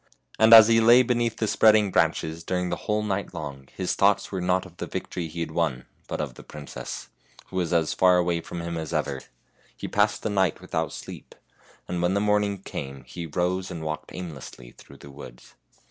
[0.39, 4.31] And as he lay beneath the spreading branches during the whole night long his thoughts
[4.31, 7.09] were not of the victory he had won, but of the princess,
[7.49, 9.21] who was as far away from him as ever.
[9.77, 11.35] He passed the night without sleep,
[11.87, 15.53] and when the morning came he rose and walked aimlessly through the woods.